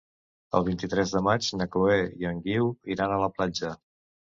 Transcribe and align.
El 0.59 0.65
vint-i-tres 0.69 1.13
de 1.17 1.21
maig 1.29 1.51
na 1.61 1.69
Chloé 1.77 2.01
i 2.25 2.31
en 2.33 2.43
Guiu 2.49 2.77
iran 2.97 3.19
a 3.19 3.25
la 3.29 3.35
platja. 3.41 3.77